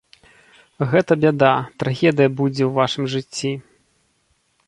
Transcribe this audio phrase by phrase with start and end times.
[0.93, 1.51] Гэта бяда,
[1.83, 3.51] трагедыя будзе ў вашым жыцці.